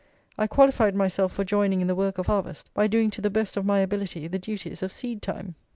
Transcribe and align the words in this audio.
I 0.35 0.47
qualified 0.47 0.95
myself 0.95 1.31
for 1.31 1.43
joining 1.43 1.79
in 1.79 1.85
the 1.85 1.93
work 1.93 2.17
of 2.17 2.25
harvest 2.25 2.73
by 2.73 2.87
doing 2.87 3.11
to 3.11 3.21
the 3.21 3.29
best 3.29 3.55
of 3.55 3.67
my 3.67 3.81
ability 3.81 4.27
the 4.27 4.39
duties 4.39 4.81
of 4.81 4.91
seed 4.91 5.21
time." 5.21 5.53